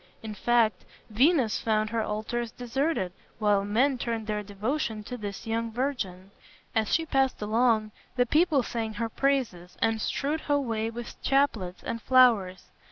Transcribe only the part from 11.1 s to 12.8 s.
chaplets and flowers.